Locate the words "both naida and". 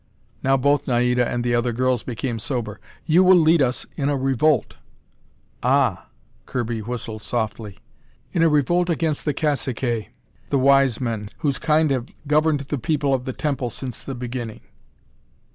0.57-1.43